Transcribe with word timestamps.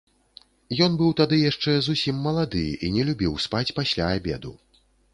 Ён 0.85 0.95
быў 1.01 1.11
тады 1.19 1.37
яшчэ 1.51 1.71
зусім 1.89 2.15
малады 2.29 2.65
і 2.87 2.93
не 2.99 3.07
любіў 3.13 3.39
спаць 3.47 3.67
пасля 3.81 4.13
абеду. 4.19 4.51